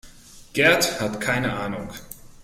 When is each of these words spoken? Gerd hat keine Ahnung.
Gerd 0.53 0.99
hat 0.99 1.21
keine 1.21 1.53
Ahnung. 1.57 1.93